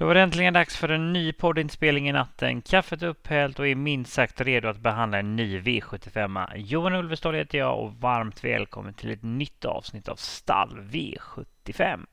[0.00, 2.62] Då var det äntligen dags för en ny poddinspelning i natten.
[2.62, 6.56] Kaffet är upphällt och är minst sagt redo att behandla en ny V75.
[6.56, 12.06] Johan Ulvestad heter jag och varmt välkommen till ett nytt avsnitt av Stall V75.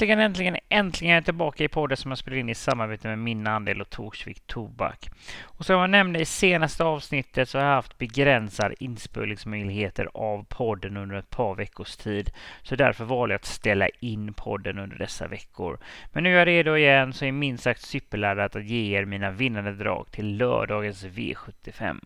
[0.00, 3.18] Äntligen, äntligen, äntligen är jag tillbaka i podden som jag spelar in i samarbete med
[3.18, 5.10] Min Andel och Torsvik Tobak.
[5.42, 10.96] Och som jag nämnde i senaste avsnittet så har jag haft begränsade inspelningsmöjligheter av podden
[10.96, 12.30] under ett par veckors tid.
[12.62, 15.78] Så därför valde jag att ställa in podden under dessa veckor.
[16.12, 19.30] Men nu är jag redo igen så är minst sagt superladdat att ge er mina
[19.30, 22.00] vinnande drag till lördagens V75.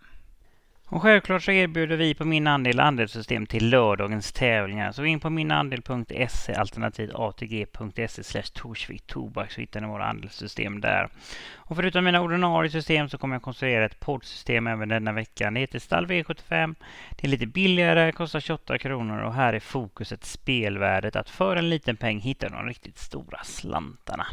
[0.88, 4.92] Och självklart så erbjuder vi på Min Andel andelssystem till lördagens tävlingar.
[4.92, 11.08] Så in på minandel.se alternativt atg.se slash Torsvik Tobak så hittar ni våra andelssystem där.
[11.54, 15.50] Och förutom mina ordinarie system så kommer jag konstruera ett poddsystem även denna vecka.
[15.50, 16.74] Det heter Stall V75.
[17.10, 21.16] Det är lite billigare, kostar 28 kronor och här är fokuset spelvärdet.
[21.16, 24.26] Att för en liten peng hitta de riktigt stora slantarna.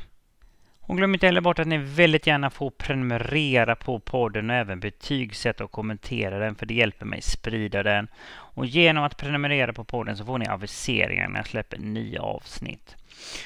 [0.91, 4.79] Och glöm inte heller bort att ni väldigt gärna får prenumerera på podden och även
[4.79, 8.07] betygsätta och kommentera den för det hjälper mig sprida den.
[8.31, 12.95] Och genom att prenumerera på podden så får ni aviseringar när jag släpper nya avsnitt.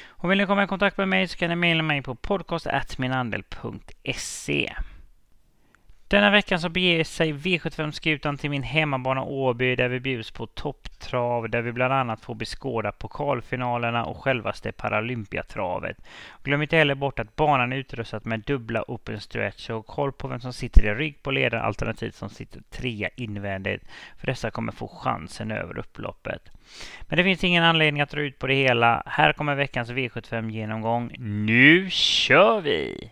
[0.06, 4.72] Och vill ni komma i kontakt med mig så kan ni mejla mig på podcast.minandel.se.
[6.08, 11.50] Denna veckan så beger sig V75-skutan till min hemmabana Åby där vi bjuds på topptrav
[11.50, 15.96] där vi bland annat får beskåda pokalfinalerna och självaste Paralympiatravet.
[16.42, 20.28] Glöm inte heller bort att banan är utrustad med dubbla open stretch och koll på
[20.28, 23.84] vem som sitter i rygg på ledaren alternativt som sitter trea invändigt.
[24.18, 26.50] För dessa kommer få chansen över upploppet.
[27.08, 29.02] Men det finns ingen anledning att dra ut på det hela.
[29.06, 31.14] Här kommer veckans V75-genomgång.
[31.18, 33.10] Nu kör vi!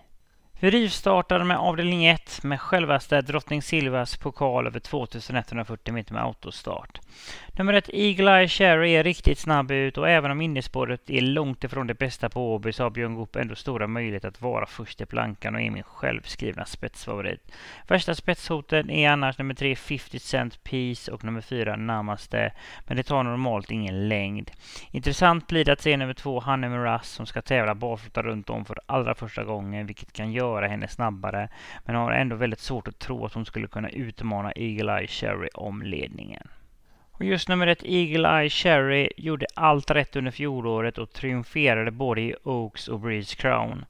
[0.65, 7.01] Vi rivstartar med avdelning 1 med självaste Drottning Silvas pokal över 2140 meter med autostart.
[7.59, 11.65] Nummer 1 Eagle Eye Cherry är riktigt snabb ut och även om innerspåret är långt
[11.65, 15.01] ifrån det bästa på Åby så har Björn Goop ändå stora möjligheter att vara först
[15.01, 17.53] i plankan och är min självskrivna spetsfavorit.
[17.89, 22.53] Värsta spetshoten är annars nummer 3 50 Cent Piece och nummer 4 Namaste,
[22.87, 24.51] men det tar normalt ingen längd.
[24.91, 28.65] Intressant blir det att se nummer 2 Honey Miraz som ska tävla barfota runt om
[28.65, 31.49] för allra första gången, vilket kan göra henne snabbare,
[31.85, 35.49] men har ändå väldigt svårt att tro att hon skulle kunna utmana Eagle Eye Cherry
[35.55, 36.49] om ledningen.
[37.17, 42.21] Och just nummer ett Eagle Eye Cherry gjorde allt rätt under fjolåret och triumferade både
[42.21, 43.85] i Oaks och Breeze Crown.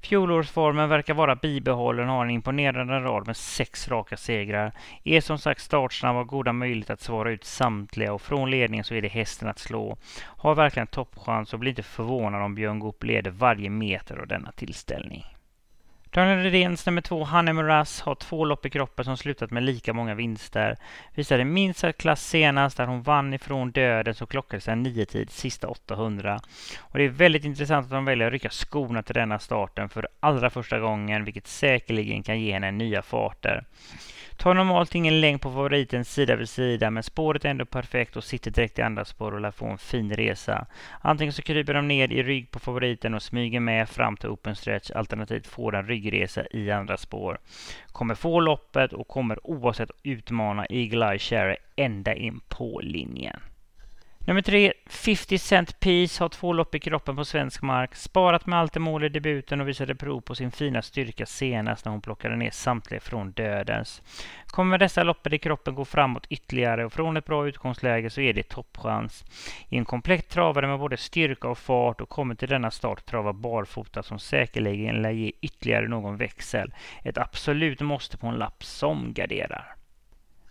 [0.00, 4.72] Fjolårsformen verkar vara bibehållen och har en imponerande rad med sex raka segrar.
[5.04, 8.84] Är som sagt startsnabb och har goda möjligheter att svara ut samtliga och från ledningen
[8.84, 9.96] så är det hästen att slå.
[10.22, 14.52] Har verkligen toppchans och blir inte förvånad om Björn Goop leder varje meter av denna
[14.52, 15.24] tillställning.
[16.14, 19.92] Daniel Redéns nummer två, Hanem Ras, har två lopp i kroppen som slutat med lika
[19.92, 20.76] många vinster.
[21.14, 25.30] Visade minst sagt klass senast där hon vann ifrån döden så klockades en nio tid
[25.30, 26.40] sista 800.
[26.80, 30.08] Och det är väldigt intressant att de väljer att rycka skorna till denna starten för
[30.20, 33.64] allra första gången, vilket säkerligen kan ge henne nya farter.
[34.36, 38.24] Tar normalt ingen längd på favoriten sida vid sida, men spåret är ändå perfekt och
[38.24, 40.66] sitter direkt i andra spår och lär få en fin resa.
[41.00, 44.56] Antingen så kryper de ner i rygg på favoriten och smyger med fram till open
[44.56, 47.38] stretch, alternativt får en ryggresa i andra spår.
[47.86, 53.40] Kommer få loppet och kommer oavsett utmana Eagle Eye Cherry ända in på linjen.
[54.26, 57.94] Nummer tre, 50 Cent Piece har två lopp i kroppen på svensk mark.
[57.94, 61.84] Sparat med allt i mål i debuten och visade prov på sin fina styrka senast
[61.84, 64.02] när hon plockade ner samtliga från dödens.
[64.46, 68.32] Kommer dessa loppen i kroppen gå framåt ytterligare och från ett bra utgångsläge så är
[68.32, 69.24] det toppchans.
[69.68, 73.32] I en komplett travare med både styrka och fart och kommer till denna start trava
[73.32, 76.74] barfota som säkerligen lär ge ytterligare någon växel.
[77.02, 79.74] Ett absolut måste på en lapp som garderar.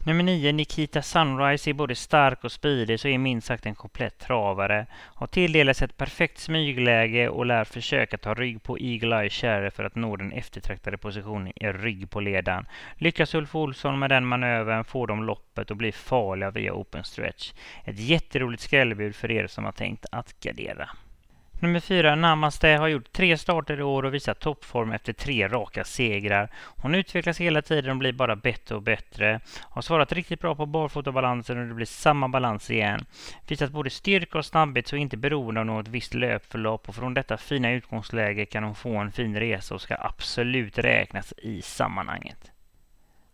[0.06, 4.20] Nummer 9, Nikita Sunrise, är både stark och speedig så är minst sagt en komplett
[4.20, 4.86] travare.
[4.94, 9.84] Har tilldelats ett perfekt smygläge och lär försöka ta rygg på Eagle Eye Cherry för
[9.84, 12.66] att nå den eftertraktade positionen i rygg på ledan.
[12.98, 17.54] Lyckas Ulf Olsson med den manövern får de loppet och blir farliga via open stretch.
[17.84, 20.90] Ett jätteroligt skrällbud för er som har tänkt att gardera.
[21.60, 25.84] Nummer fyra, Namaste, har gjort tre starter i år och visat toppform efter tre raka
[25.84, 26.50] segrar.
[26.54, 29.40] Hon utvecklas hela tiden och blir bara bättre och bättre.
[29.62, 33.06] Har svarat riktigt bra på barfotabalansen och det blir samma balans igen.
[33.48, 37.38] Visat både styrka och snabbhet så inte beroende av något visst löpförlopp och från detta
[37.38, 42.53] fina utgångsläge kan hon få en fin resa och ska absolut räknas i sammanhanget.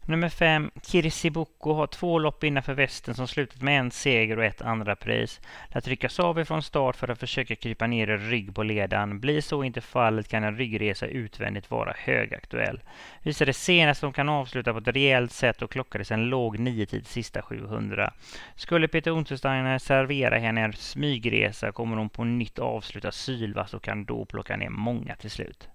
[0.10, 4.62] Nummer fem, Kirsibuko har två lopp innanför västen som slutat med en seger och ett
[4.62, 5.42] andra pris.
[5.68, 9.20] Lär tryckas av ifrån start för att försöka krypa ner i rygg på ledan.
[9.20, 12.80] Blir så inte fallet kan en ryggresa utvändigt vara högaktuell.
[13.24, 17.08] Visade senast de kan avsluta på ett rejält sätt och klockades en låg 9 tid
[17.08, 18.14] sista 700.
[18.56, 24.06] Skulle Peter Untersteiner servera henne en smygresa kommer hon på nytt avsluta sylvass och kan
[24.06, 25.70] då plocka ner många till slut.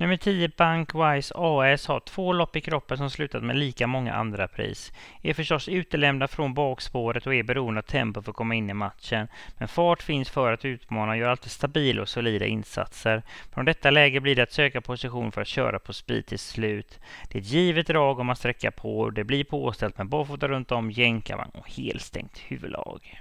[0.00, 4.48] Nummer 10 Bankwise AS har två lopp i kroppen som slutat med lika många andra
[4.48, 4.92] pris.
[5.22, 8.74] Är förstås utelämnad från bakspåret och är beroende av tempo för att komma in i
[8.74, 9.28] matchen.
[9.58, 13.22] Men fart finns för att utmana och gör alltid stabila och solida insatser.
[13.54, 17.00] Från detta läge blir det att söka position för att köra på speed till slut.
[17.28, 20.48] Det är ett givet drag om man sträcker på och det blir påställt med barfota
[20.48, 23.20] runt om, jänkarvagn och helstängt huvudlag.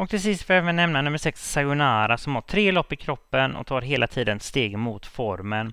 [0.00, 2.96] Och till sist får jag även nämna nummer 6 Sayonara som har tre lopp i
[2.96, 5.72] kroppen och tar hela tiden steg mot formen.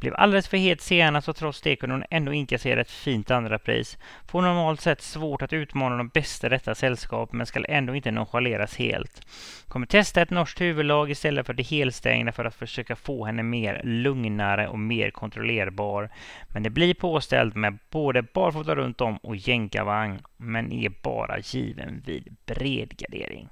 [0.00, 3.58] Blev alldeles för het senast och trots det kunde hon ändå inkassera ett fint andra
[3.58, 3.98] pris.
[4.26, 8.10] Får normalt sett svårt att utmana de bästa i detta sällskap men skall ändå inte
[8.10, 9.26] nonchaleras helt.
[9.68, 13.80] Kommer testa ett norskt huvudlag istället för det helstängda för att försöka få henne mer
[13.84, 16.10] lugnare och mer kontrollerbar.
[16.48, 22.02] Men det blir påställt med både barfota runt om och jänkarvagn men är bara given
[22.06, 23.48] vid bred gardering.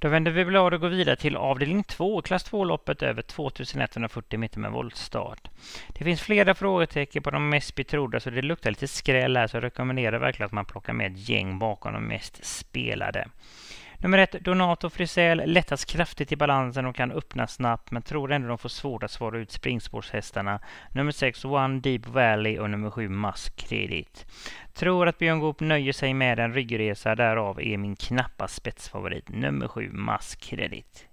[0.00, 4.60] Då vänder vi blad och går vidare till avdelning 2, klass 2-loppet över 2140 meter
[4.60, 5.48] med voltstart.
[5.88, 9.56] Det finns flera frågetecken på de mest betrodda så det luktar lite skräll här så
[9.56, 13.28] jag rekommenderar verkligen att man plockar med ett gäng bakom de mest spelade.
[14.00, 18.48] Nummer ett, Donato Frisell lättas kraftigt i balansen och kan öppna snabbt men tror ändå
[18.48, 20.60] de får svårt att svara ut springspårshästarna.
[20.92, 24.26] Nummer sex, One Deep Valley och nummer sju, Mask Credit.
[24.74, 29.68] Tror att Björn Goop nöjer sig med en ryggresa, därav är min knappa spetsfavorit nummer
[29.68, 31.07] sju, Mask Credit.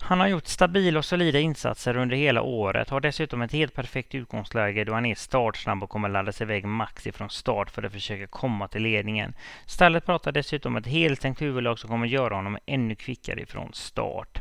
[0.00, 4.14] Han har gjort stabila och solida insatser under hela året, har dessutom ett helt perfekt
[4.14, 7.92] utgångsläge då han är startsnabb och kommer ladda sig iväg max ifrån start för att
[7.92, 9.34] försöka komma till ledningen.
[9.66, 14.38] Stallet pratar dessutom om ett heltänkt huvudlag som kommer göra honom ännu kvickare ifrån start.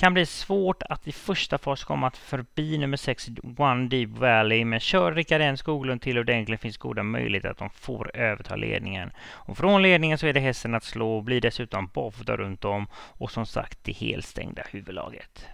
[0.00, 4.80] Kan bli svårt att i första fas komma förbi nummer 6 One Deep Valley, men
[4.80, 9.10] kör Rickard N Skoglund till ordentligt finns goda möjligheter att de får överta ledningen.
[9.20, 12.86] Och från ledningen så är det hästen att slå och blir dessutom barfota runt om
[12.94, 15.46] och som sagt det helstängda huvudlaget.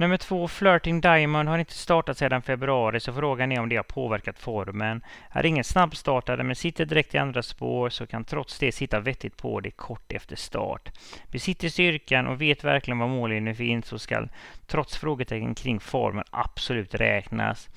[0.00, 3.82] Nummer två, Flirting Diamond, har inte startat sedan februari så frågan är om det har
[3.82, 5.02] påverkat formen.
[5.30, 9.36] Är ingen snabbstartare men sitter direkt i andra spår så kan trots det sitta vettigt
[9.36, 10.88] på det kort efter start.
[11.30, 14.28] Besitter styrkan och vet verkligen var mållinjen finns så skall,
[14.66, 17.68] trots frågetecken kring formen absolut räknas.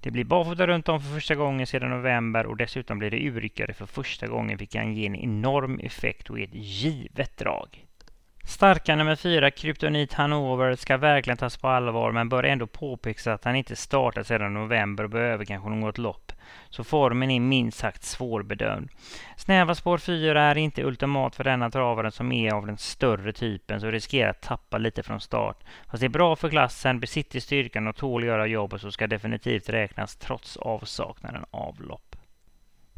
[0.00, 3.72] Det blir barfota runt om för första gången sedan november och dessutom blir det urryckare
[3.72, 7.86] för första gången vilket kan ge en enorm effekt och är ett givet drag.
[8.44, 13.44] Starka nummer fyra, Kryptonit Hanover, ska verkligen tas på allvar men bör ändå påpekas att
[13.44, 16.32] han inte startat sedan november och behöver kanske något lopp.
[16.70, 18.90] Så formen är minst sagt svårbedömd.
[19.36, 23.80] Snäva spår 4 är inte ultimat för denna travaren som är av den större typen
[23.80, 25.64] så riskerar att tappa lite från start.
[25.90, 29.68] Fast det är bra för klassen, besitter styrkan och tål göra jobbet så ska definitivt
[29.68, 32.09] räknas trots avsaknaden av lopp.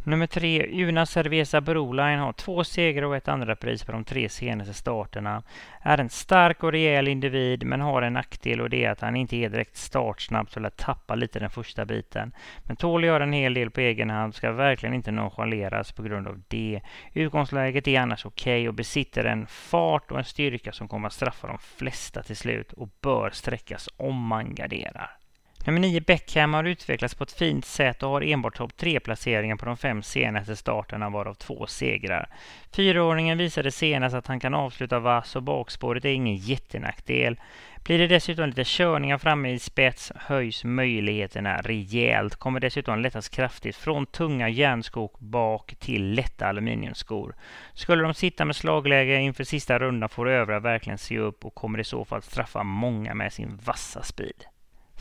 [0.05, 4.29] Nummer tre, Una Cerveza Broline har två segrar och ett andra pris på de tre
[4.29, 5.43] senaste starterna.
[5.83, 9.17] Är en stark och rejäl individ men har en nackdel och det är att han
[9.17, 12.33] inte är direkt startsnabb så lär tappa lite den första biten.
[12.63, 16.29] Men tål göra en hel del på egen hand ska verkligen inte nonchaleras på grund
[16.29, 16.81] av det.
[17.13, 21.13] Utgångsläget är annars okej okay och besitter en fart och en styrka som kommer att
[21.13, 25.22] straffa de flesta till slut och bör sträckas om man garderar.
[25.65, 29.67] Nummer 9 Beckham har utvecklats på ett fint sätt och har enbart topp 3-placeringar på
[29.67, 32.29] de fem senaste starterna varav två segrar.
[32.73, 37.41] Fyraåringen visade senast att han kan avsluta vass och bakspåret är ingen jättenackdel.
[37.85, 42.37] Blir det dessutom lite körningar framme i spets höjs möjligheterna rejält.
[42.37, 47.35] Kommer dessutom lättas kraftigt från tunga järnskok bak till lätta aluminiumskor.
[47.75, 51.79] Skulle de sitta med slagläge inför sista rundan får övriga verkligen se upp och kommer
[51.79, 54.52] i så fall straffa många med sin vassa speed.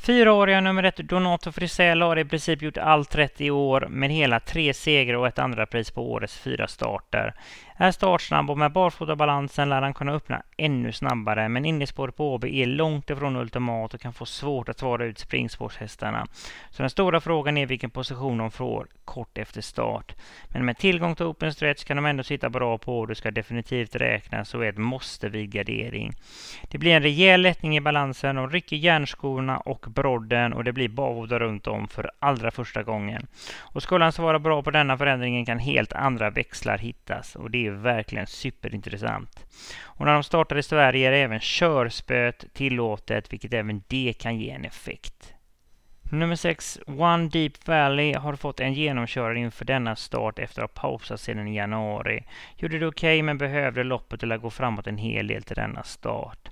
[0.04, 4.40] Fyraåriga nummer ett Donato Frisell har i princip gjort allt rätt i år med hela
[4.40, 7.34] tre segrar och ett andra pris på årets fyra starter.
[7.82, 12.62] Är startsnabb och med barfotabalansen lär han kunna öppna ännu snabbare men innerspåret på Åby
[12.62, 16.28] är långt ifrån ultimat och kan få svårt att svara ut springspårshästarna.
[16.70, 20.16] Så den stora frågan är vilken position de får kort efter start.
[20.48, 23.32] Men med tillgång till open stretch kan de ändå sitta bra på och det ska
[23.32, 26.14] definitivt räknas och är ett måste vid gardering.
[26.70, 30.90] Det blir en rejäl lättning i balansen, de rycker järnskorna och brodden och det blir
[30.90, 33.28] barfota runt om för allra första gången.
[33.60, 37.68] Och skulle han svara bra på denna förändringen kan helt andra växlar hittas och det
[37.68, 39.46] är verkligen superintressant.
[39.82, 44.50] Och när de startar i Sverige är även körspöet tillåtet, vilket även det kan ge
[44.50, 45.34] en effekt.
[46.14, 50.82] Nummer 6, One Deep Valley, har fått en genomkörare inför denna start efter att ha
[50.82, 52.24] pausat sedan i januari.
[52.58, 55.84] Gjorde det okej okay, men behövde loppet eller gå framåt en hel del till denna
[55.84, 56.50] start.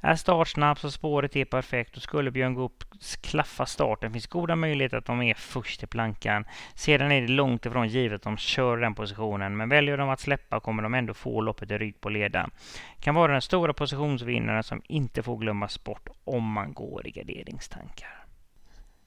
[0.00, 2.84] Är startsnabb så spåret är perfekt och skulle Björn Goop
[3.20, 6.44] klaffa starten finns goda möjligheter att de är först i plankan.
[6.74, 10.20] Sedan är det långt ifrån givet att de kör den positionen men väljer de att
[10.20, 12.50] släppa kommer de ändå få loppet i rygg på ledan.
[13.00, 18.19] Kan vara den stora positionsvinnaren som inte får glömmas bort om man går i garderingstankar.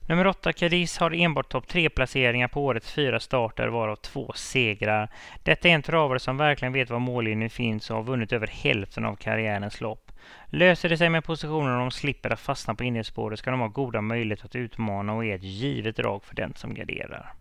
[0.07, 5.09] Nummer 8 Cadiz har enbart topp 3-placeringar på årets fyra starter, varav två segrar.
[5.43, 9.05] Detta är en travare som verkligen vet var mållinjen finns och har vunnit över hälften
[9.05, 10.11] av karriärens lopp.
[10.45, 13.67] Löser det sig med positionen och de slipper att fastna på innerspåret ska de ha
[13.67, 17.33] goda möjligheter att utmana och är ett givet drag för den som garderar.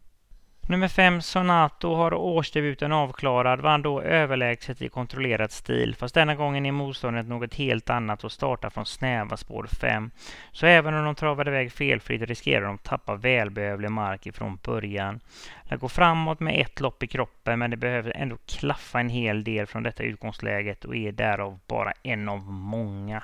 [0.67, 6.67] Nummer 5, Sonato, har årsdebuten avklarad, vann då överlägset i kontrollerad stil, fast denna gången
[6.67, 10.11] är motståndet något helt annat och startar från snäva spår 5.
[10.53, 15.21] Så även om de travade iväg felfritt riskerar de att tappa välbehövlig mark ifrån början.
[15.69, 19.45] Det går framåt med ett lopp i kroppen, men det behöver ändå klaffa en hel
[19.45, 23.23] del från detta utgångsläget och är därav bara en av många.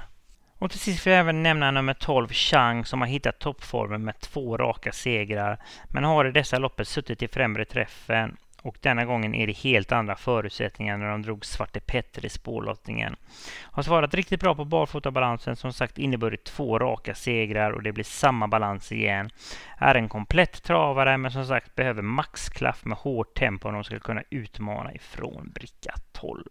[0.58, 4.20] Och till sist vill jag även nämna nummer 12, Chang, som har hittat toppformen med
[4.20, 9.34] två raka segrar, men har i dessa loppet suttit i främre träffen och denna gången
[9.34, 13.16] är det helt andra förutsättningar när de drog Svarte Petter i spårlottningen.
[13.62, 18.04] Har svarat riktigt bra på barfotabalansen, som sagt inneburit två raka segrar och det blir
[18.04, 19.30] samma balans igen.
[19.78, 23.98] Är en komplett travare men som sagt behöver maxklaff med hårt tempo om de ska
[23.98, 26.44] kunna utmana ifrån bricka 12.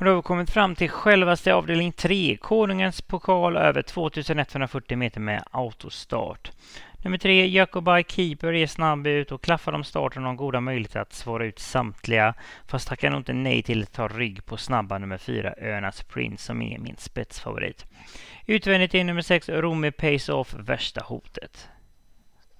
[0.00, 5.20] Och då har vi kommit fram till självaste avdelning 3, Konungens pokal över 2140 meter
[5.20, 6.52] med autostart.
[7.04, 11.00] Nummer 3, Jacobi Keeper är snabb ut och klaffar om starten och har goda möjligheter
[11.00, 12.34] att svara ut samtliga.
[12.66, 16.44] Fast tackar nog inte nej till att ta rygg på snabba nummer 4, Önas Prince,
[16.44, 17.86] som är min spetsfavorit.
[18.46, 21.68] Utvändigt är nummer 6, Romy Pace Off, värsta hotet.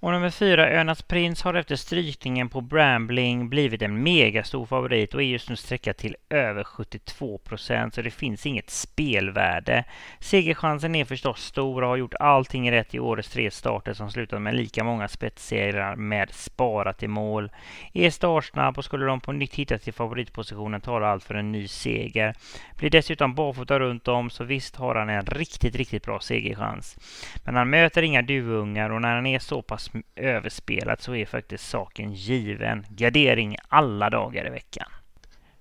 [0.02, 5.22] Och nummer fyra, Önas Prins, har efter strykningen på Brambling blivit en megastor favorit och
[5.22, 9.84] är just nu sträckad till över 72 procent, så det finns inget spelvärde.
[10.20, 14.42] Segerchansen är förstås stor och har gjort allting rätt i årets tre starter som slutat
[14.42, 17.50] med lika många spetssegrar med sparat i mål.
[17.92, 21.68] Är startsnabb och skulle de på nytt hitta till favoritpositionen talar allt för en ny
[21.68, 22.34] seger.
[22.76, 26.98] Blir dessutom barfota runt om, så visst har han en riktigt, riktigt bra segerchans.
[27.44, 31.68] Men han möter inga duvungar och när han är så pass överspelat så är faktiskt
[31.68, 32.86] saken given.
[32.88, 34.88] Gardering alla dagar i veckan.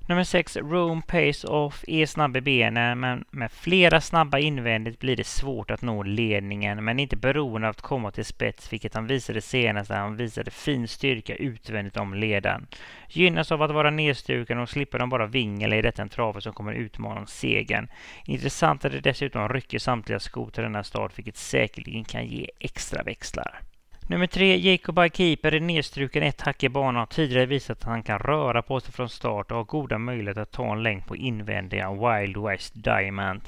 [0.09, 5.15] Nummer 6, Rome Pace Off, är snabb i benen, men med flera snabba invändigt blir
[5.15, 9.07] det svårt att nå ledningen, men inte beroende av att komma till spets, vilket han
[9.07, 12.67] visade senast när han visade fin styrka utvändigt om ledaren.
[13.09, 16.53] Gynnas av att vara nedstruken och slipper de bara vingel i detta en trave som
[16.53, 17.87] kommer utmana om segern.
[18.25, 23.03] Intressant är det dessutom rycker samtliga skor till denna start, vilket säkerligen kan ge extra
[23.03, 23.61] växlar.
[24.09, 27.83] Nummer tre, Jacob Keeper är nedstruken ett hack i banan och har tidigare visat att
[27.83, 31.05] han kan röra på sig från start och har goda möjligheter att ta en längd
[31.05, 33.41] på invändiga Wild West Diamond.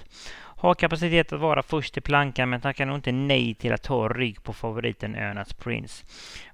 [0.62, 4.10] Har kapacitet att vara först i plankan men tackar nog inte nej till att ta
[4.10, 6.06] rygg på favoriten Önas Prince.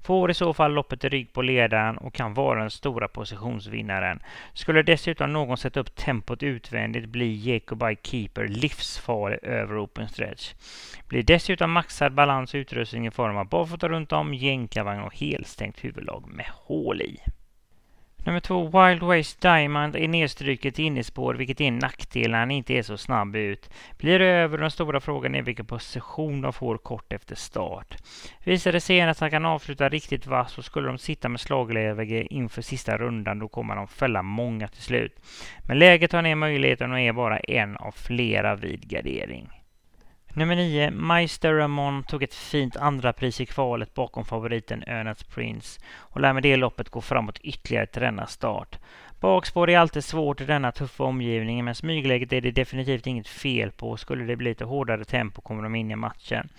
[0.03, 4.19] Får i så fall loppet i rygg på ledaren och kan vara den stora positionsvinnaren.
[4.53, 10.53] Skulle dessutom någon sätta upp tempot utvändigt blir Jacobi Keeper livsfarlig över open stretch.
[11.07, 15.83] Blir dessutom maxad balans och utrustning i form av barfota runt om, jänkarvagn och helstängt
[15.83, 17.19] huvudlag med hål i.
[18.27, 22.51] Nummer två, Wild Waste Diamond är nedstruket i innespår, vilket är en nackdel när han
[22.51, 23.69] inte är så snabb ut.
[23.97, 27.95] Blir det över, den stora frågan är vilken position de får kort efter start.
[28.43, 32.33] Visar det sig att han kan avsluta riktigt vass så skulle de sitta med slagläge
[32.33, 35.15] inför sista rundan, då kommer de fälla många till slut.
[35.67, 39.56] Men läget har ner möjligheten och är bara en av flera vid gardering.
[40.37, 45.81] Nummer 9, Meister Ramon tog ett fint andra pris i kvalet bakom favoriten Örnats Prince
[45.97, 48.79] och lär med det loppet gå framåt ytterligare till denna start.
[49.19, 53.71] Bakspår är alltid svårt i denna tuffa omgivning, men smygläget är det definitivt inget fel
[53.71, 53.89] på.
[53.89, 56.49] och Skulle det bli lite hårdare tempo kommer de in i matchen.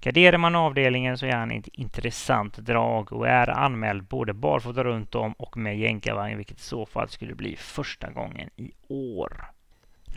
[0.00, 5.14] Garderar man avdelningen så är han ett intressant drag och är anmäld både barfota runt
[5.14, 9.57] om och med jänkarvagn, vilket i så fall skulle bli första gången i år.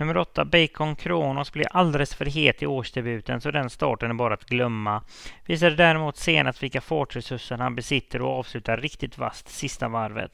[0.02, 4.34] Nummer 8, Bacon Kronos, blir alldeles för het i årsdebuten så den starten är bara
[4.34, 5.04] att glömma.
[5.46, 10.32] Visade däremot senast vilka fartresurser han besitter och avslutar riktigt vast sista varvet.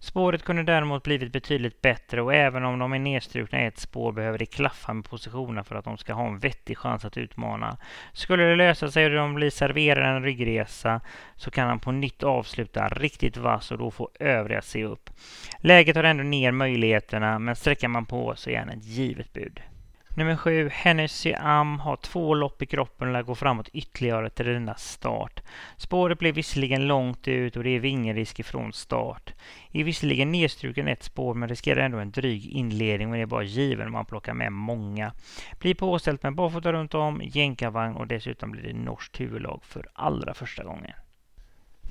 [0.00, 4.12] Spåret kunde däremot blivit betydligt bättre och även om de är nedstrukna i ett spår
[4.12, 7.76] behöver de klaffa med positionerna för att de ska ha en vettig chans att utmana.
[8.12, 11.00] Skulle det lösa sig och de blir serverade en ryggresa
[11.36, 15.10] så kan han på nytt avsluta riktigt vass och då få övriga se upp.
[15.60, 19.60] Läget har ändå ner möjligheterna men sträcker man på så är han ett givet bud.
[20.16, 24.46] Nummer sju, Hennessy Am har två lopp i kroppen och lär gå framåt ytterligare till
[24.46, 25.40] denna start.
[25.76, 29.34] Spåret blir visserligen långt ut och det är vingelrisk ifrån start.
[29.72, 33.42] Är visserligen nedstruken ett spår men riskerar ändå en dryg inledning och det är bara
[33.42, 35.12] given om man plockar med många.
[35.58, 40.34] Blir påställt med barfota runt om, jänkarvagn och dessutom blir det norskt huvudlag för allra
[40.34, 40.92] första gången.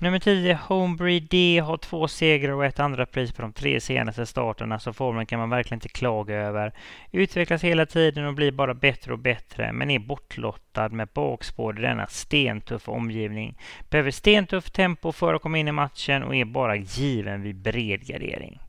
[0.03, 4.25] Nummer 10, Homebreed D, har två segrar och ett andra pris på de tre senaste
[4.25, 6.73] starterna, så formen kan man verkligen inte klaga över.
[7.11, 11.81] Utvecklas hela tiden och blir bara bättre och bättre, men är bortlottad med bakspår i
[11.81, 13.57] denna stentuffa omgivning.
[13.89, 18.05] Behöver stentuff tempo för att komma in i matchen och är bara given vid bred
[18.07, 18.59] gardering.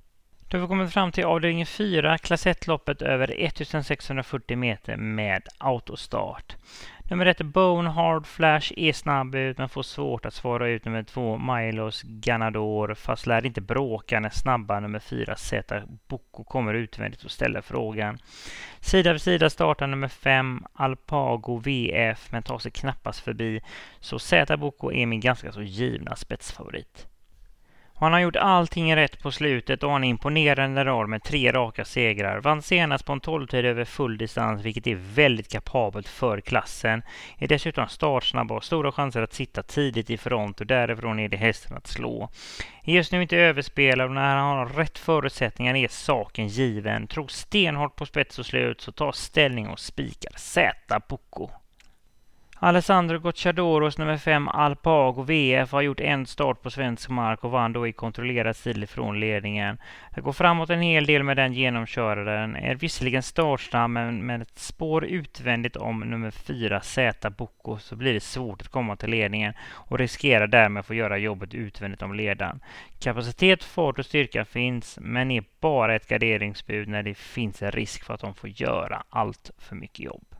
[0.48, 6.56] Då har vi kommit fram till avdelning 4, klass 1-loppet över 1640 meter med autostart.
[7.08, 11.02] Nummer ett, Bone Hard Flash, är snabb ut men får svårt att svara ut nummer
[11.02, 17.24] två, Milos Ganador, fast lär inte bråka när snabba nummer fyra, Zeta Boko, kommer utvändigt
[17.24, 18.18] och ställer frågan.
[18.80, 23.62] Sida vid sida startar nummer fem, Alpago VF, men tar sig knappast förbi,
[24.00, 27.06] så Zeta Boko är min ganska så givna spetsfavorit.
[27.96, 31.84] Han har gjort allting rätt på slutet och har en imponerande rad med tre raka
[31.84, 32.40] segrar.
[32.40, 37.02] Vann senast på en 12-tid över full distans, vilket är väldigt kapabelt för klassen.
[37.38, 41.28] Är dessutom startsnabb och har stora chanser att sitta tidigt i front och därifrån är
[41.28, 42.30] det hästen att slå.
[42.84, 47.06] Är just nu inte överspelad och när han har rätt förutsättningar är saken given.
[47.06, 51.63] Tror stenhårt på spets och slut så tar ställning och spikar Z Poco.
[52.58, 57.72] Alessandro Gocciadoros nummer 5 Alpago VF har gjort en start på svensk mark och vann
[57.72, 59.78] då i kontrollerad stil från ledningen.
[60.14, 62.56] Det går framåt en hel del med den genomköraren.
[62.56, 68.14] Är visserligen startsnabb men med ett spår utvändigt om nummer 4 Z Boko så blir
[68.14, 72.14] det svårt att komma till ledningen och riskerar därmed att få göra jobbet utvändigt om
[72.14, 72.60] ledaren.
[73.00, 78.04] Kapacitet, fart och styrka finns men är bara ett garderingsbud när det finns en risk
[78.04, 80.33] för att de får göra allt för mycket jobb.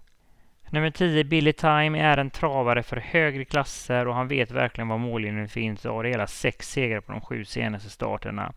[0.75, 4.99] Nummer 10, Billy Time, är en travare för högre klasser och han vet verkligen var
[4.99, 8.53] mållinjen finns och har hela sex segrar på de sju senaste starterna.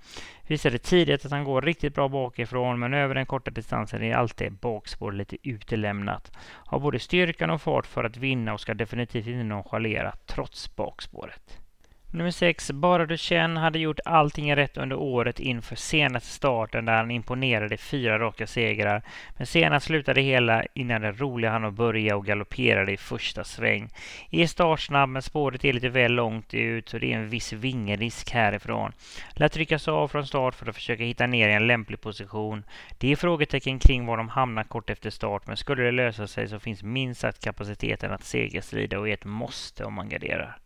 [0.47, 4.53] Visade tidigt att han går riktigt bra bakifrån men över den korta distansen är alltid
[4.53, 6.32] bakspår lite utelämnat.
[6.65, 11.66] Har både styrkan och fart för att vinna och ska definitivt inte nonchalera trots bakspåret.
[12.12, 16.93] Nummer 6, Bara du känn hade gjort allting rätt under året inför senaste starten där
[16.93, 19.02] han imponerade fyra raka segrar.
[19.38, 23.89] Men senast slutade hela innan det roliga han att börja och galopperade i första sväng.
[24.32, 28.32] Är startsnabb men spåret är lite väl långt ut så det är en viss vingerisk
[28.32, 28.91] härifrån.
[29.34, 32.63] Lär tryckas av från start för att försöka hitta ner i en lämplig position.
[32.98, 36.48] Det är frågetecken kring var de hamnar kort efter start men skulle det lösa sig
[36.48, 40.58] så finns minst sagt kapaciteten att segerstrida och är ett måste om man garderar.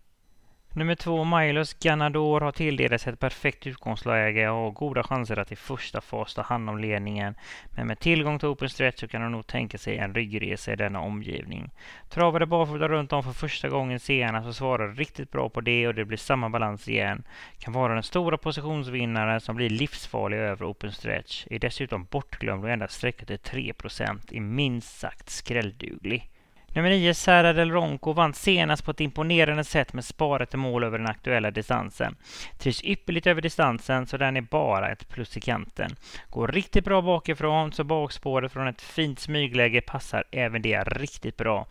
[0.73, 5.55] Nummer två, Milos Ganador, har tilldelats ett perfekt utgångsläge och har goda chanser att i
[5.55, 7.36] första fas ta hand om ledningen.
[7.69, 10.75] Men med tillgång till open stretch så kan han nog tänka sig en ryggresa i
[10.75, 11.69] denna omgivning.
[12.10, 15.95] Travade barfota runt om för första gången senast och svarar riktigt bra på det och
[15.95, 17.23] det blir samma balans igen.
[17.60, 21.47] Kan vara den stora positionsvinnaren som blir livsfarlig över open stretch.
[21.49, 26.31] Är dessutom bortglömd och endast sträckat till 3% är minst sagt skrällduglig.
[26.73, 30.84] Nummer 9, Sara Del Ronco, vann senast på ett imponerande sätt med sparat i mål
[30.84, 32.15] över den aktuella distansen.
[32.57, 35.95] Trivs ypperligt över distansen, så den är bara ett plus i kanten.
[36.29, 41.67] Går riktigt bra bakifrån, så bakspåret från ett fint smygläge passar även det riktigt bra.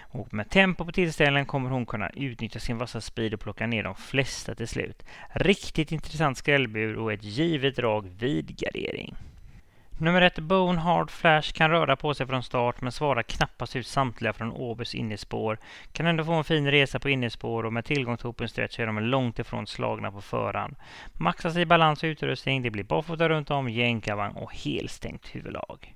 [0.00, 3.82] Och med tempo på tillställningen kommer hon kunna utnyttja sin vassa speed och plocka ner
[3.82, 5.02] de flesta till slut.
[5.32, 9.14] Riktigt intressant skrällbur och ett givet drag vid gardering.
[9.98, 13.86] Nummer ett, Bone Hard Flash, kan röra på sig från start men svarar knappast ut
[13.86, 15.58] samtliga från Åbys innespår.
[15.92, 18.86] Kan ändå få en fin resa på innespår och med tillgång till open stretch är
[18.86, 20.76] de långt ifrån slagna på förhand.
[21.12, 25.94] Maxas i balans och utrustning, det blir barfota runt om, jänkarvagn och helstängt huvudlag.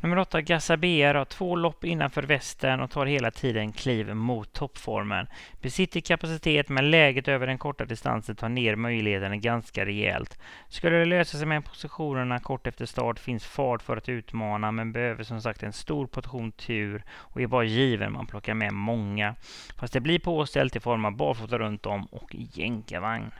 [0.00, 5.26] Nummer 8, Gassabeer har två lopp innanför västen och tar hela tiden kliv mot toppformen.
[5.62, 10.38] Besitter kapacitet men läget över den korta distansen tar ner möjligheterna ganska rejält.
[10.68, 14.92] Skulle det lösa sig med positionerna kort efter start finns fart för att utmana men
[14.92, 19.34] behöver som sagt en stor portion tur och är bara given man plockar med många.
[19.78, 23.30] Fast det blir påställt i form av barfota runt om och jänkarvagn.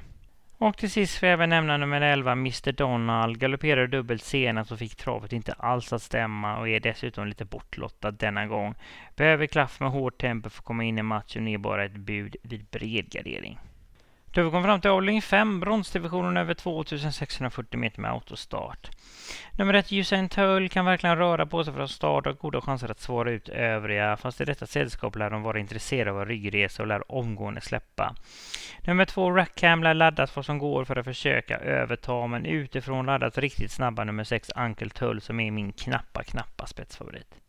[0.59, 3.38] Och till sist får jag även nämna nummer 11, Mr Donald.
[3.38, 8.11] Galopperade dubbelt senast och fick travet inte alls att stämma och är dessutom lite bortlottad
[8.11, 8.75] denna gång.
[9.17, 11.97] Behöver klaff med hårt tempo för att komma in i matchen och är bara ett
[11.97, 13.59] bud vid bred gardering.
[14.35, 18.90] Då vi kom fram till avdelning 5, bronsdivisionen över 2640 meter med autostart.
[19.59, 22.90] Nummer ett, Usain Tull, kan verkligen röra på sig från start och har goda chanser
[22.90, 26.87] att svara ut övriga, fast i detta sällskap lär de vara intresserade av ryggresa och
[26.87, 28.14] lär omgående släppa.
[28.81, 33.38] Nummer två, Rackham lär laddas vad som går för att försöka överta, men utifrån laddas
[33.38, 37.43] riktigt snabba nummer sex, Uncle Tull, som är min knappa, knappa spetsfavorit.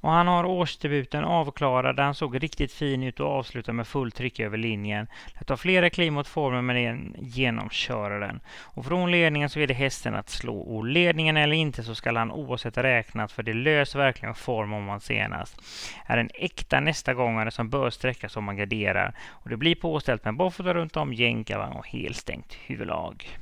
[0.00, 4.14] Och han har årsdebuten avklarad där han såg riktigt fin ut och avslutade med fullt
[4.14, 5.06] tryck över linjen.
[5.38, 8.40] Det tar flera kliv mot formen men en genomköraren.
[8.60, 10.58] Och från ledningen så är det hästen att slå.
[10.58, 14.84] Och ledningen eller inte så skall han oavsett räknat för det löser verkligen form om
[14.84, 15.62] man senast.
[16.06, 19.14] Är en äkta nästa gångare som bör sträckas om man garderar.
[19.28, 23.40] Och det blir påställt med barfota runt om, jänkarvagn och helstängt huvudlag.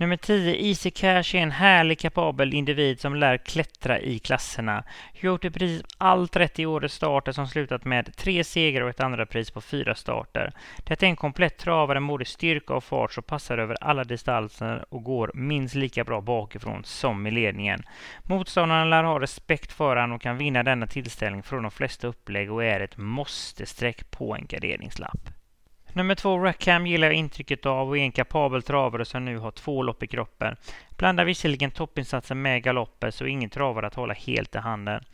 [0.00, 4.84] Nummer 10, Easy Cash, är en härlig kapabel individ som lär klättra i klasserna.
[5.14, 9.26] Gjort i allt rätt i årets starter som slutat med tre segrar och ett andra
[9.26, 10.52] pris på fyra starter.
[10.84, 14.84] Detta är en komplett travare med både styrka och fart som passar över alla distanser
[14.88, 17.82] och går minst lika bra bakifrån som i ledningen.
[18.22, 22.52] Motståndarna lär ha respekt för honom och kan vinna denna tillställning från de flesta upplägg
[22.52, 25.39] och är ett måste-streck på en garderingslapp.
[25.92, 29.50] Nummer två, Rackham gillar jag intrycket av och är en kapabel travare som nu har
[29.50, 30.56] två lopp i kroppen.
[30.96, 35.04] Blandar visserligen toppinsatsen med galopper så ingen travare att hålla helt i handen.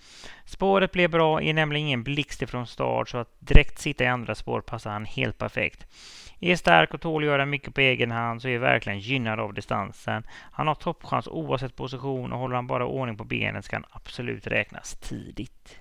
[0.44, 4.34] Spåret blev bra, är nämligen ingen blixt ifrån start så att direkt sitta i andra
[4.34, 5.86] spår passar han helt perfekt.
[6.40, 9.54] Är stark och tål att göra mycket på egen hand så är verkligen gynnad av
[9.54, 10.22] distansen.
[10.52, 14.46] Han har toppchans oavsett position och håller han bara ordning på benen ska han absolut
[14.46, 15.80] räknas tidigt.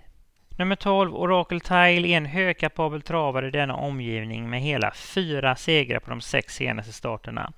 [0.58, 6.00] Nummer 12, Oracle Tile, är en högkapabel travare i denna omgivning med hela fyra segrar
[6.00, 7.54] på de sex senaste starterna.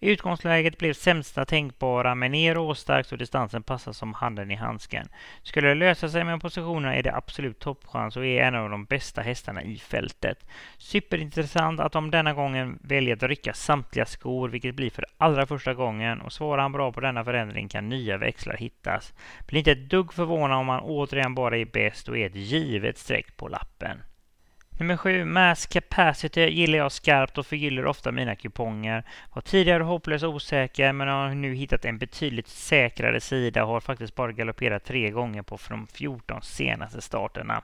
[0.00, 5.08] Utgångsläget blev sämsta tänkbara, men ner åstarkt och distansen passar som handen i handsken.
[5.42, 8.84] Skulle det lösa sig med positionerna är det absolut toppchans och är en av de
[8.84, 10.46] bästa hästarna i fältet.
[10.78, 15.74] Superintressant att de denna gången väljer att rycka samtliga skor, vilket blir för allra första
[15.74, 19.14] gången och svarar han bra på denna förändring kan nya växlar hittas.
[19.46, 22.98] Blir inte ett dugg förvånad om han återigen bara är bäst och är ett givet
[22.98, 23.98] streck på lappen.
[24.80, 29.04] Nummer sju, Mass Capacity gillar jag skarpt och förgyller ofta mina kuponger.
[29.32, 34.14] Var tidigare hopplöst osäker men har nu hittat en betydligt säkrare sida och har faktiskt
[34.14, 37.62] bara galopperat tre gånger på de 14 senaste starterna.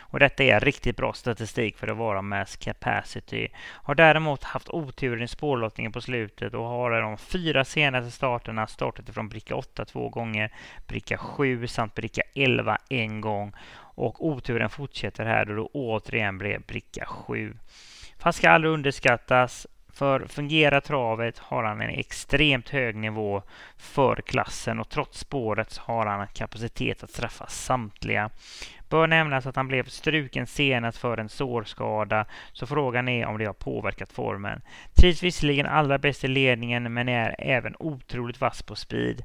[0.00, 3.48] Och detta är riktigt bra statistik för att vara Mass Capacity.
[3.58, 9.08] Har däremot haft otur i spårlottningen på slutet och har de fyra senaste starterna startat
[9.08, 10.52] ifrån bricka 8 två gånger,
[10.86, 13.52] bricka 7 samt bricka 11 en gång
[13.96, 17.54] och oturen fortsätter här då det återigen blev bricka 7.
[18.18, 19.66] Fast ska aldrig underskattas.
[19.88, 23.42] För fungerar travet har han en extremt hög nivå
[23.76, 28.30] för klassen och trots spåret har han kapacitet att träffa samtliga.
[28.88, 33.44] Bör nämnas att han blev struken senast för en sårskada, så frågan är om det
[33.44, 34.62] har påverkat formen.
[34.94, 39.22] Trivs visserligen allra bäst i ledningen, men är även otroligt vass på speed.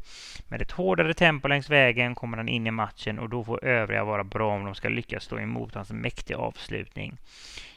[0.47, 4.03] Med ett hårdare tempo längs vägen kommer han in i matchen och då får övriga
[4.03, 7.17] vara bra om de ska lyckas stå emot hans mäktiga avslutning.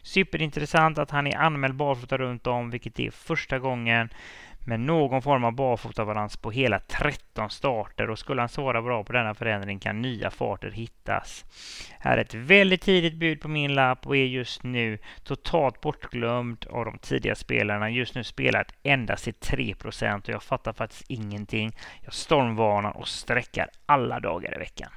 [0.02, 4.08] Superintressant att han är anmäld barfota runt om, vilket är första gången
[4.64, 9.12] med någon form av barfotabalans på hela 13 starter och skulle han svara bra på
[9.12, 11.44] denna förändring kan nya farter hittas.
[11.98, 16.66] Här är ett väldigt tidigt bud på min lapp och är just nu totalt bortglömd
[16.70, 17.90] av de tidiga spelarna.
[17.90, 21.76] Just nu spelar endast i 3% och jag fattar faktiskt ingenting.
[22.02, 24.90] Jag stormvarnar och sträckar alla dagar i veckan.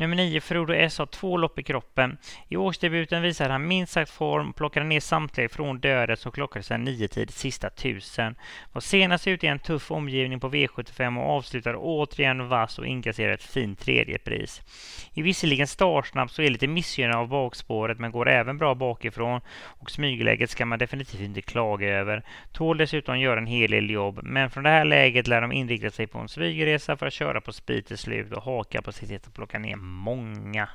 [0.00, 2.18] Nummer 9, Frodo S har två lopp i kroppen.
[2.48, 6.78] I årsdebuten visade han minst sagt form, plockade ner samtliga från döden som klockade sig
[6.78, 8.34] nio tid sista tusen.
[8.72, 13.34] Var senast ute i en tuff omgivning på V75 och avslutade återigen vass och inkasserade
[13.34, 14.62] ett fint tredjepris.
[15.14, 19.90] I visserligen startsnabb så är lite missgynnad av bakspåret men går även bra bakifrån och
[19.90, 22.22] smygläget ska man definitivt inte klaga över.
[22.52, 25.90] Tål dessutom göra en hel del jobb men från det här läget lär de inrikta
[25.90, 29.34] sig på en smygresa för att köra på speed till slut och ha kapacitet att
[29.34, 30.68] plocka ner många.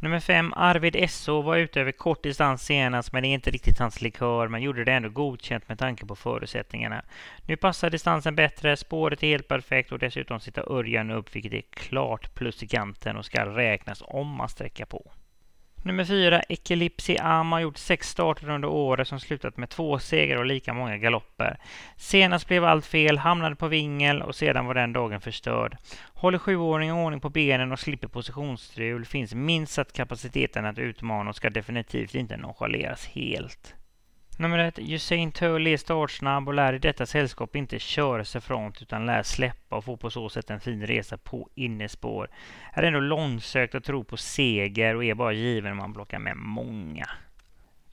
[0.00, 3.78] Nummer fem, Arvid Esso var ute över kort distans senast, men det är inte riktigt
[3.78, 7.04] hans likör, men gjorde det ändå godkänt med tanke på förutsättningarna.
[7.46, 11.62] Nu passar distansen bättre, spåret är helt perfekt och dessutom sitter Örjan upp, vilket är
[11.70, 15.12] klart plus i kanten och ska räknas om man sträcker på.
[15.86, 20.38] Nummer fyra, Ekelipsi Am har gjort sex starter under året som slutat med två segrar
[20.38, 21.58] och lika många galopper.
[21.96, 25.76] Senast blev allt fel, hamnade på vingel och sedan var den dagen förstörd.
[26.14, 31.36] Håller sjuåringen ordning på benen och slipper positionsstrul finns minst sagt kapaciteten att utmana och
[31.36, 33.74] ska definitivt inte nonchaleras helt.
[34.38, 38.82] Nummer ett, Usain Tull är startsnabb och lär i detta sällskap inte köra sig framåt
[38.82, 42.30] utan lär släppa och få på så sätt en fin resa på innespår.
[42.72, 46.36] Är ändå långsökt att tro på seger och är bara given om man plockar med
[46.36, 47.08] många.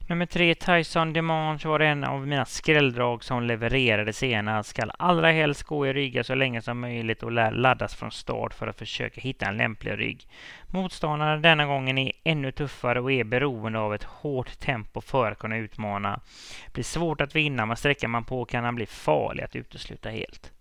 [0.06, 4.68] Nummer tre, Tyson Demange var en av mina skrälldrag som levererade senast.
[4.68, 8.54] Skall allra helst gå i ryggar så länge som möjligt och lär laddas från start
[8.54, 10.28] för att försöka hitta en lämplig rygg.
[10.68, 15.38] Motståndarna denna gången är ännu tuffare och är beroende av ett hårt tempo för att
[15.38, 16.20] kunna utmana.
[16.72, 20.53] Blir svårt att vinna, men sträcker man på kan han bli farlig att utesluta helt.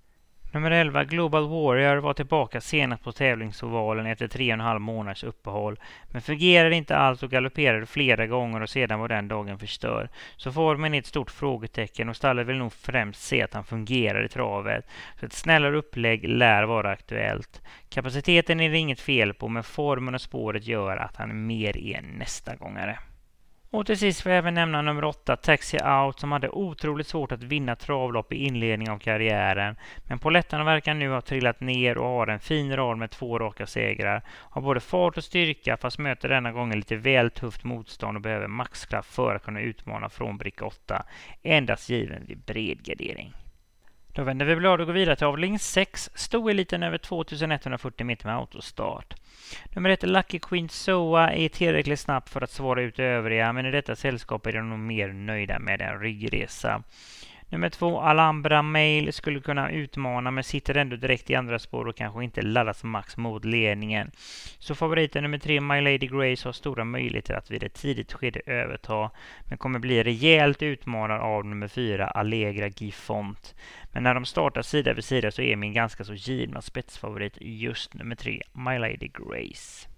[0.53, 5.23] Nummer 11, Global Warrior, var tillbaka senast på tävlingsovalen efter tre och en halv månaders
[5.23, 5.79] uppehåll.
[6.11, 10.09] Men fungerade inte alls och galopperade flera gånger och sedan var den dagen förstörd.
[10.37, 14.25] Så formen är ett stort frågetecken och stallet vill nog främst se att han fungerar
[14.25, 14.85] i travet.
[15.19, 17.61] Så ett snällare upplägg lär vara aktuellt.
[17.89, 22.01] Kapaciteten är det inget fel på, men formen och spåret gör att han mer är
[22.01, 22.99] nästa gångare.
[23.73, 27.31] Och till sist får jag även nämna nummer åtta, Taxi Out, som hade otroligt svårt
[27.31, 29.75] att vinna travlopp i inledningen av karriären.
[30.03, 33.67] Men Polettarna verkar nu ha trillat ner och har en fin rad med två raka
[33.67, 34.21] segrar.
[34.29, 38.47] Har både fart och styrka, fast möter denna gången lite väl tufft motstånd och behöver
[38.47, 41.05] maxkraft för att kunna utmana från bricka 8.
[41.43, 43.33] Endast given vid bred gardering.
[44.15, 48.35] Då vänder vi blad och går vidare till avdelning 6, stoeliten över 2140 meter med
[48.35, 49.13] autostart.
[49.75, 53.71] Nummer ett, Lucky Queen Soa, är tillräckligt snabb för att svara ut övriga, men i
[53.71, 56.83] detta sällskap är de nog mer nöjda med en ryggresa.
[57.53, 61.95] Nummer två, Alhambra Mail skulle kunna utmana men sitter ändå direkt i andra spår och
[61.95, 64.11] kanske inte laddas max mot ledningen.
[64.59, 68.41] Så favoriten nummer tre, My Lady Grace, har stora möjligheter att vid ett tidigt skede
[68.45, 69.11] överta
[69.49, 73.55] men kommer bli rejält utmanad av nummer fyra, Allegra Gifont.
[73.91, 77.93] Men när de startar sida vid sida så är min ganska så givna spetsfavorit just
[77.93, 79.92] nummer tre, My Lady Grace.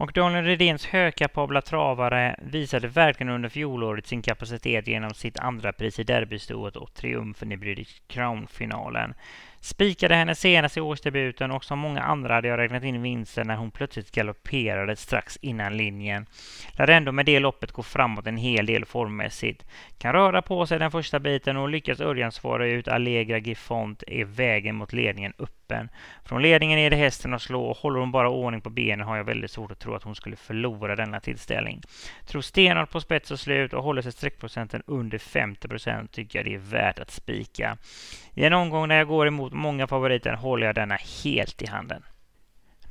[0.00, 5.98] Och Daniel Redéns högkapabla travare visade verkligen under fjolåret sin kapacitet genom sitt andra pris
[5.98, 9.14] i derbystoet och triumfen i British Crown-finalen.
[9.62, 13.56] Spikade henne senast i årsdebuten och som många andra hade jag räknat in vinsten när
[13.56, 16.26] hon plötsligt galopperade strax innan linjen.
[16.72, 19.64] Lär ändå med det loppet gå framåt en hel del formmässigt.
[19.98, 24.24] Kan röra på sig den första biten och lyckas Örjan svara ut Allegra Gifont är
[24.24, 25.88] vägen mot ledningen öppen.
[26.24, 29.16] Från ledningen är det hästen att slå och håller hon bara ordning på benen har
[29.16, 31.82] jag väldigt svårt att tro att hon skulle förlora denna tillställning.
[32.26, 36.54] Tror stenhårt på spets och slut och håller sig streckprocenten under 50% tycker jag det
[36.54, 37.76] är värt att spika.
[38.34, 42.02] I en omgång där jag går emot många favoriter håller jag denna helt i handen.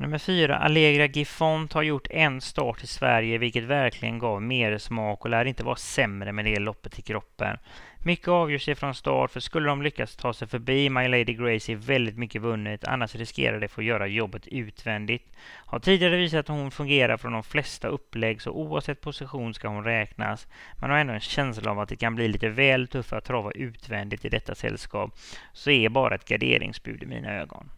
[0.01, 5.25] Nummer fyra, Allegra Gifont har gjort en start i Sverige, vilket verkligen gav mer smak
[5.25, 7.57] och lär inte vara sämre med det loppet i kroppen.
[8.03, 11.71] Mycket avgörs sig från start, för skulle de lyckas ta sig förbi My Lady Grace
[11.71, 15.31] är väldigt mycket vunnet, annars riskerar de få göra jobbet utvändigt.
[15.65, 19.83] Har tidigare visat att hon fungerar från de flesta upplägg, så oavsett position ska hon
[19.83, 20.47] räknas.
[20.75, 23.51] Man har ändå en känsla av att det kan bli lite väl tufft att trava
[23.51, 25.15] utvändigt i detta sällskap,
[25.53, 27.69] så är bara ett garderingsbud i mina ögon.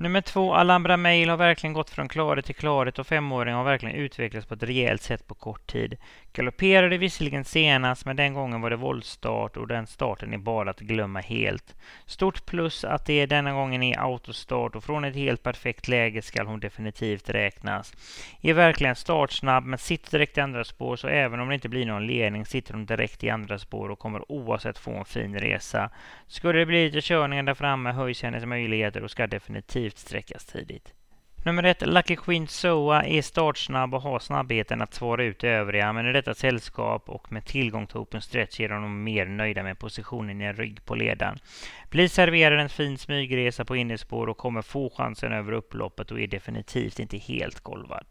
[0.00, 3.96] Nummer två, Alhambra Mail har verkligen gått från klarhet till klarhet och femåringen har verkligen
[3.96, 5.96] utvecklats på ett rejält sätt på kort tid.
[6.32, 10.80] Galopperade visserligen senast, men den gången var det våldstart och den starten är bara att
[10.80, 11.74] glömma helt.
[12.06, 16.46] Stort plus att det denna gången är autostart och från ett helt perfekt läge skall
[16.46, 17.94] hon definitivt räknas.
[18.40, 21.86] Är verkligen startsnabb men sitter direkt i andra spår så även om det inte blir
[21.86, 25.90] någon ledning sitter hon direkt i andra spår och kommer oavsett få en fin resa.
[26.26, 30.94] Skulle det bli lite körningar där framme höjs hennes möjligheter och ska definitivt sträckas tidigt.
[31.44, 36.06] Nummer ett, Lucky Queen Soa är startsnabb och har snabbheten att svara ut övriga, men
[36.06, 40.40] i detta sällskap och med tillgång till open stretch är de mer nöjda med positionen
[40.40, 41.38] i en rygg på ledaren.
[41.90, 46.26] Blir serverad en fin smygresa på innerspår och kommer få chansen över upploppet och är
[46.26, 48.04] definitivt inte helt golvad.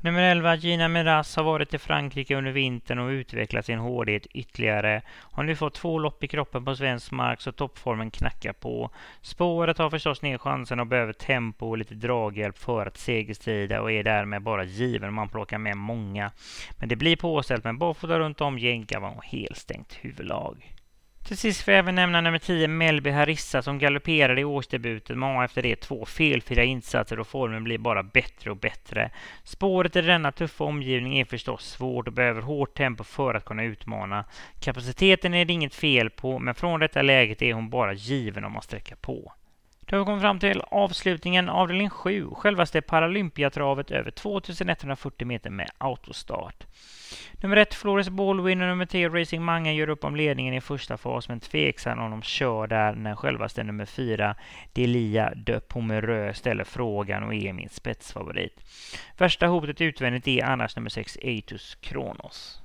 [0.00, 5.02] Nummer 11, Gina Miraz, har varit i Frankrike under vintern och utvecklat sin hårdhet ytterligare.
[5.08, 8.90] Har nu fått två lopp i kroppen på svensk mark så toppformen knackar på.
[9.22, 13.92] Spåret har förstås ner chansen och behöver tempo och lite draghjälp för att segerstrida och
[13.92, 16.30] är därmed bara given om man plockar med många.
[16.76, 20.77] Men det blir påställt med barfota runt om, jänkarvagn och helstängt huvudlag.
[21.24, 25.36] Till sist får jag även nämna nummer 10 Melby Harissa som galopperade i årsdebuten men
[25.36, 29.10] har efter det två felfria insatser och formen blir bara bättre och bättre.
[29.44, 33.64] Spåret i denna tuffa omgivning är förstås svårt och behöver hårt tempo för att kunna
[33.64, 34.24] utmana.
[34.60, 38.52] Kapaciteten är det inget fel på men från detta läget är hon bara given om
[38.52, 39.32] man sträcker på.
[39.90, 45.70] Då har vi kommit fram till avslutningen, avdelning 7, självaste Paralympiatravet över 2140 meter med
[45.78, 46.66] autostart.
[47.42, 50.96] Nummer 1 Flores Baldwin och nummer 10 Racing Manga gör upp om ledningen i första
[50.96, 54.34] fas men tveksam om de kör där när självaste nummer 4
[54.72, 58.60] Delia de Pomereux ställer frågan och är min spetsfavorit.
[59.18, 62.62] Värsta hotet utvändigt är annars nummer 6 Atus Kronos.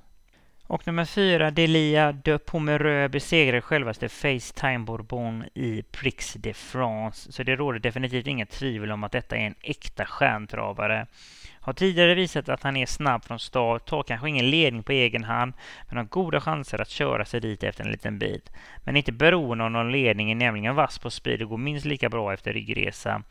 [0.66, 7.32] Och nummer fyra, Delia de Pomereux besegrar självaste Facetime Bourbon i Prix de France.
[7.32, 11.06] Så det råder definitivt inget tvivel om att detta är en äkta stjärntravare.
[11.64, 15.24] Har tidigare visat att han är snabb från start, tar kanske ingen ledning på egen
[15.24, 15.52] hand,
[15.88, 18.50] men har goda chanser att köra sig dit efter en liten bit.
[18.84, 22.08] Men inte beroende av någon ledning, är nämligen vass på speed och går minst lika
[22.08, 23.22] bra efter ryggresa.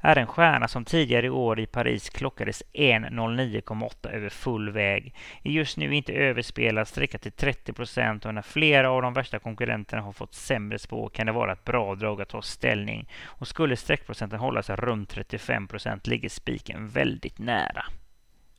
[0.00, 5.14] Är en stjärna som tidigare i år i Paris klockades 1.09,8 över full väg.
[5.42, 9.38] Är just nu inte överspelad, sträcka till 30 procent och när flera av de värsta
[9.38, 13.08] konkurrenterna har fått sämre spår kan det vara ett bra drag att ta ställning.
[13.24, 17.75] Och skulle sträckprocenten hålla sig runt 35 procent ligger spiken väldigt nära.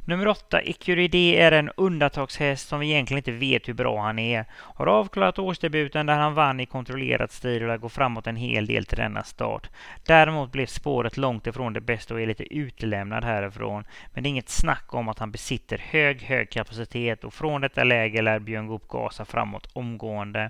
[0.10, 4.46] Nummer 8, Ecuride, är en undantagshäst som vi egentligen inte vet hur bra han är.
[4.52, 8.65] Har avklarat årsdebuten där han vann i kontrollerad stil och lär gå framåt en hel
[8.65, 9.70] del till denna start.
[10.06, 13.84] Däremot blev spåret långt ifrån det bästa och är lite utelämnad härifrån.
[14.13, 17.84] Men det är inget snack om att han besitter hög, hög kapacitet och från detta
[17.84, 20.50] läge lär Björn Goop gasa framåt omgående.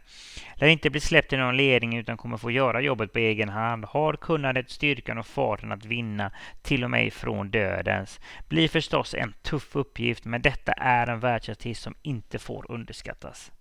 [0.56, 3.86] Lär inte bli släppt i någon ledning utan kommer få göra jobbet på egen hand.
[3.86, 8.20] Har kunnandet, styrkan och farten att vinna, till och med ifrån dödens.
[8.50, 13.52] Blir förstås en tuff uppgift, men detta är en världsartist som inte får underskattas.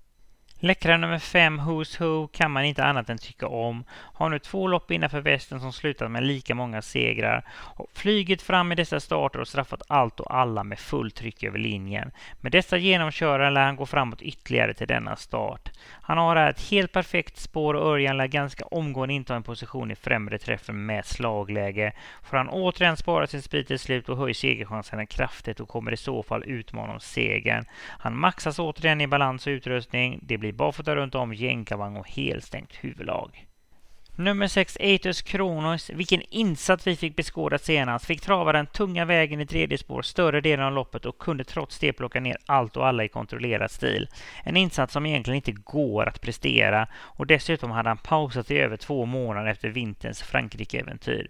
[0.60, 3.84] Läckra nummer 5, Who's Who, kan man inte annat än tycka om.
[3.90, 7.44] Har nu två lopp innanför västen som slutat med lika många segrar.
[7.52, 11.58] Och flyget fram i dessa starter och straffat allt och alla med fullt tryck över
[11.58, 12.10] linjen.
[12.40, 15.70] Med dessa genomkörare lär han gå framåt ytterligare till denna start.
[16.02, 19.90] Han har här ett helt perfekt spår och Örjan lär ganska omgående inta en position
[19.90, 21.92] i främre träffen med slagläge.
[22.22, 25.96] Får han återigen spara sin sprit till slut och höjer segerchanserna kraftigt och kommer i
[25.96, 27.64] så fall utmana om segern.
[27.98, 30.18] Han maxas återigen i balans och utrustning.
[30.22, 33.46] Det blir barfota runt om, jänkarvagn och helstängt huvudlag.
[34.18, 35.90] Nummer 6, Atos Kronos.
[35.90, 38.04] Vilken insats vi fick beskåda senast.
[38.04, 41.78] Fick trava den tunga vägen i tredje spår större delen av loppet och kunde trots
[41.78, 44.08] det plocka ner allt och alla i kontrollerad stil.
[44.44, 48.76] En insats som egentligen inte går att prestera och dessutom hade han pausat i över
[48.76, 51.28] två månader efter vinterns Frankrike-äventyr.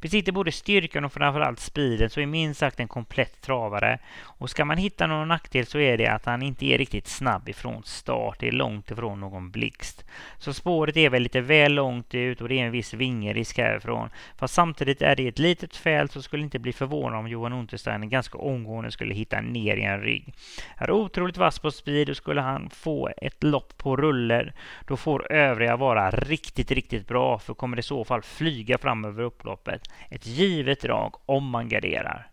[0.00, 3.98] Besitter både styrkan och framförallt speeden så är minst sagt en komplett travare.
[4.22, 7.48] Och ska man hitta någon nackdel så är det att han inte är riktigt snabb
[7.48, 8.36] ifrån start.
[8.40, 10.04] Det är långt ifrån någon blixt.
[10.38, 14.10] Så spåret är väl lite väl långt ut och det är en viss vingerisk härifrån.
[14.36, 18.06] Fast samtidigt är det ett litet fält så skulle inte bli förvånad om Johan Untersteiner
[18.06, 20.34] ganska omgående skulle hitta ner i en rygg.
[20.76, 24.52] Är otroligt vass på speed och skulle han få ett lopp på ruller
[24.86, 29.22] då får övriga vara riktigt, riktigt bra för kommer i så fall flyga fram över
[29.22, 29.87] upploppet.
[30.10, 32.27] Ett givet drag om man garderar.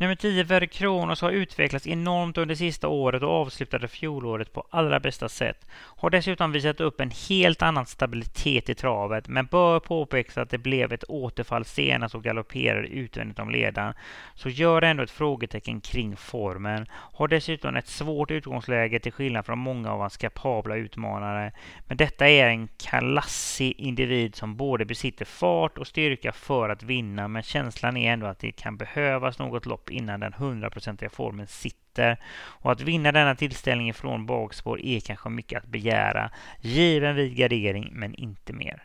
[0.00, 5.00] Nummer 10, Verre Kronos, har utvecklats enormt under sista året och avslutade fjolåret på allra
[5.00, 5.66] bästa sätt.
[5.72, 10.58] Har dessutom visat upp en helt annan stabilitet i travet, men bör påpekas att det
[10.58, 13.94] blev ett återfall senast och galopperade utvändigt om ledaren.
[14.34, 16.86] Så gör ändå ett frågetecken kring formen.
[16.92, 21.52] Har dessutom ett svårt utgångsläge till skillnad från många av hans kapabla utmanare.
[21.86, 27.28] Men detta är en kalassig individ som både besitter fart och styrka för att vinna,
[27.28, 32.16] men känslan är ändå att det kan behövas något lopp innan den hundraprocentiga formen sitter.
[32.36, 37.90] Och att vinna denna tillställning från bakspår är kanske mycket att begära, given vid gardering,
[37.92, 38.82] men inte mer.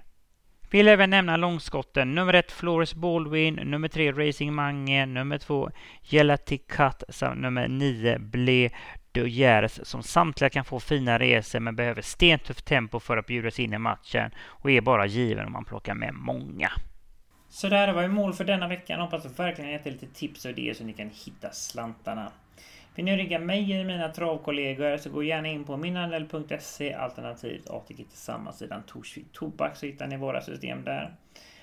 [0.74, 2.16] Vill även nämna långskotten.
[2.16, 5.70] Nummer ett Flores Baldwin, nummer tre Racing Mange, nummer två
[6.02, 8.70] Gelaticat samt nummer nio Ble
[9.12, 13.60] de Gers som samtliga kan få fina resor men behöver stentufft tempo för att bjudas
[13.60, 16.72] in i matchen och är bara given om man plockar med många.
[17.54, 19.00] Så där var ju mål för denna veckan.
[19.00, 22.32] Hoppas att verkligen gett er lite tips och idéer så ni kan hitta slantarna.
[22.96, 28.06] Vill ni rygga mig eller mina travkollegor så gå gärna in på minhandel.se alternativt ATG
[28.10, 31.16] tillsammans sidan Torsvik Tobak så hittar ni våra system där.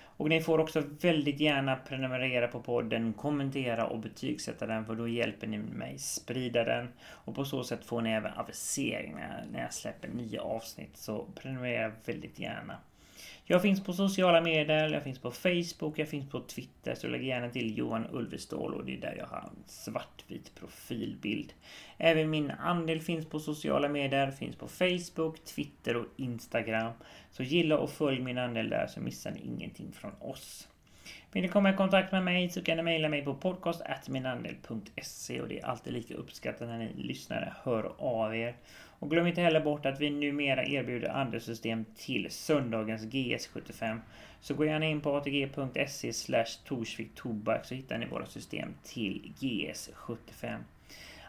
[0.05, 5.09] Och ni får också väldigt gärna prenumerera på podden, kommentera och betygsätta den för då
[5.09, 6.88] hjälper ni mig sprida den.
[7.03, 10.96] Och på så sätt får ni även aviseringar när jag släpper nya avsnitt.
[10.96, 12.76] Så prenumerera väldigt gärna.
[13.51, 17.25] Jag finns på sociala medier, jag finns på Facebook, jag finns på Twitter, så lägg
[17.25, 21.53] gärna till Johan Ulvestål och det är där jag har en svartvit profilbild.
[21.99, 26.93] Även min andel finns på sociala medier, finns på Facebook, Twitter och Instagram.
[27.31, 30.69] Så gilla och följ min andel där så missar ni ingenting från oss.
[31.33, 35.49] Vill ni komma i kontakt med mig så kan ni mejla mig på podcast.minandel.se och
[35.49, 38.55] det är alltid lika uppskattat när ni lyssnare hör av er.
[38.99, 44.01] Och glöm inte heller bort att vi numera erbjuder andelssystem till söndagens GS75.
[44.41, 46.12] Så gå gärna in på atg.se
[46.64, 50.57] Torsvik Tobak så hittar ni våra system till GS75.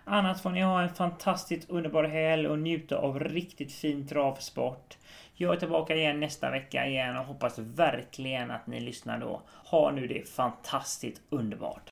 [0.03, 4.97] Annars får ni ha en fantastiskt underbar helg och njuta av riktigt fin travsport.
[5.41, 9.41] Jag är tillbaka igen nästa vecka igen och hoppas verkligen att ni lyssnar då.
[9.65, 11.89] Ha nu det fantastiskt underbart!